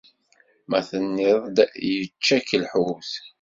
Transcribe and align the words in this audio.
Ma 0.69 0.79
tenniḍ-d 0.89 1.57
yečča-k 1.95 2.49
lḥut. 2.63 3.11